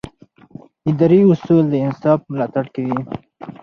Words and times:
اداري 0.89 1.19
اصول 1.31 1.65
د 1.69 1.73
انصاف 1.85 2.19
ملاتړ 2.31 2.65
کوي. 2.75 2.99